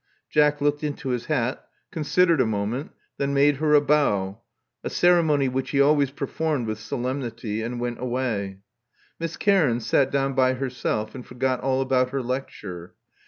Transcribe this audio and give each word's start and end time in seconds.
Jack 0.31 0.61
looked 0.61 0.83
into 0.83 1.09
his 1.09 1.27
hat; 1.27 1.63
considered 1.91 2.41
a 2.41 2.45
moment; 2.47 2.89
then 3.17 3.35
made 3.35 3.57
her 3.57 3.75
a 3.75 3.81
bow— 3.81 4.41
a 4.83 4.89
ceremony 4.89 5.47
which 5.47 5.69
he 5.69 5.79
always 5.79 6.09
per 6.09 6.25
formed 6.25 6.65
with 6.65 6.79
solemnity— 6.79 7.61
and 7.61 7.79
went 7.79 8.01
away. 8.01 8.61
Miss 9.19 9.37
Cairns 9.37 9.85
sat 9.85 10.09
down 10.09 10.33
by 10.33 10.55
herself, 10.55 11.13
and 11.13 11.23
forgot 11.23 11.59
all 11.61 11.81
about 11.81 12.09
her 12.09 12.23
lecture. 12.23 12.95